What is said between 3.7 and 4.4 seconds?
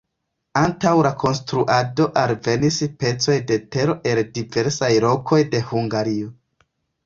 tero el